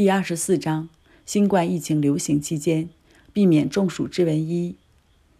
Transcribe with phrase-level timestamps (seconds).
[0.00, 0.88] 第二十四章：
[1.26, 2.88] 新冠疫情流行期间，
[3.34, 4.74] 避免中暑之文一。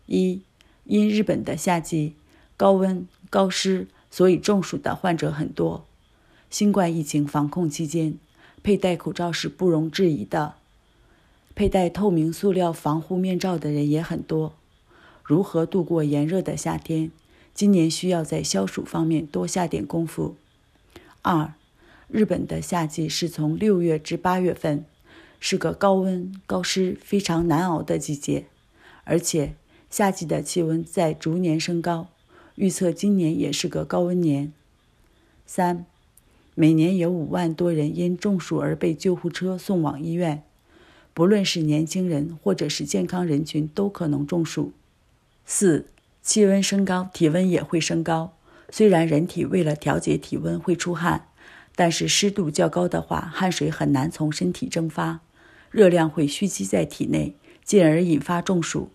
[0.04, 0.42] 一、
[0.84, 2.12] 因日本的夏季
[2.58, 5.86] 高温高湿，所以中暑的患者很多。
[6.50, 8.18] 新冠疫情防控期间，
[8.62, 10.56] 佩戴口罩是不容置疑的。
[11.54, 14.52] 佩戴透明塑料防护面罩的人也很多。
[15.24, 17.10] 如何度过炎热的夏天？
[17.54, 20.36] 今年需要在消暑方面多下点功夫。
[21.22, 21.54] 二、
[22.12, 24.84] 日本的夏季是从六月至八月份，
[25.38, 28.46] 是个高温高湿、非常难熬的季节，
[29.04, 29.54] 而且
[29.88, 32.08] 夏季的气温在逐年升高，
[32.56, 34.52] 预测今年也是个高温年。
[35.46, 35.86] 三、
[36.56, 40.42] 每年有五万多人因中暑而被救护车送往医院，
[41.14, 44.72] 不论是年轻人或者是健康人群，都可能中暑。
[45.44, 45.86] 四、
[46.22, 48.32] 气温升高，体温也会升高。
[48.68, 51.28] 虽然人体为了调节体温会出汗，
[51.74, 55.20] 但是湿度较高的话，汗水很难从身体蒸发，
[55.70, 58.90] 热量会蓄积在体内，进而引发中暑。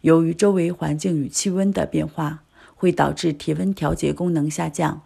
[0.00, 2.42] 由于周围环境与气温的变化，
[2.74, 5.02] 会导致体温调节功能下降。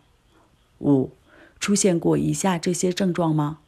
[0.80, 1.12] 五、
[1.58, 3.58] 出现过以下这些症状吗？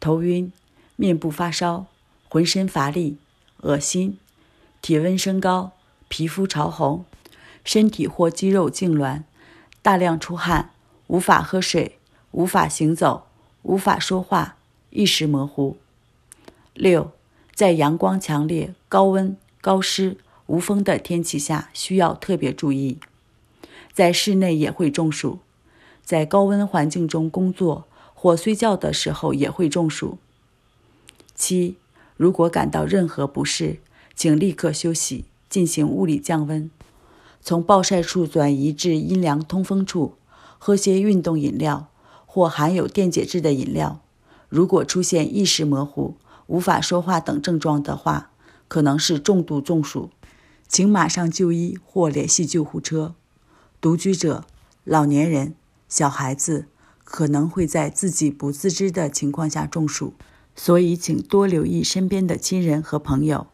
[0.00, 0.52] 头晕、
[0.96, 1.86] 面部发烧、
[2.28, 3.18] 浑身乏力、
[3.62, 4.18] 恶心、
[4.80, 5.72] 体温升高、
[6.08, 7.04] 皮肤潮红、
[7.64, 9.22] 身体或肌肉痉挛。
[9.82, 10.70] 大量出汗，
[11.06, 11.95] 无法喝水，
[12.36, 13.24] 无法行走，
[13.62, 14.56] 无法说话，
[14.90, 15.78] 意识模糊。
[16.74, 17.10] 六，
[17.54, 22.98] 在阳光强烈、高温、高湿、无风的天气下，需要特别注意。
[23.94, 25.38] 在室内也会中暑，
[26.04, 30.18] 在高温环境中工作或睡觉的时候也会中暑。
[31.34, 31.76] 七，
[32.18, 33.78] 如果感到任何不适，
[34.14, 36.70] 请立刻休息，进行物理降温。
[37.40, 40.16] 从暴晒处转移至阴凉通风处，
[40.58, 41.88] 喝些运动饮料
[42.36, 44.02] 或含有电解质的饮料。
[44.50, 46.16] 如果出现意识模糊、
[46.48, 48.30] 无法说话等症状的话，
[48.68, 50.10] 可能是重度中暑，
[50.68, 53.14] 请马上就医或联系救护车。
[53.80, 54.44] 独居者、
[54.84, 55.54] 老年人、
[55.88, 56.66] 小孩子
[57.04, 60.12] 可能会在自己不自知的情况下中暑，
[60.54, 63.46] 所以请多留意身边的亲人和朋友。